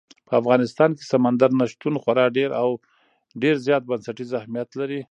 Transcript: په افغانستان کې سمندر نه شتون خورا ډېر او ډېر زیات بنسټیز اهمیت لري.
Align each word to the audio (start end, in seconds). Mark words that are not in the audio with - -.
په 0.27 0.33
افغانستان 0.41 0.89
کې 0.97 1.03
سمندر 1.13 1.49
نه 1.59 1.65
شتون 1.71 1.95
خورا 2.01 2.25
ډېر 2.37 2.49
او 2.61 2.69
ډېر 3.41 3.55
زیات 3.65 3.83
بنسټیز 3.89 4.29
اهمیت 4.39 4.69
لري. 4.79 4.99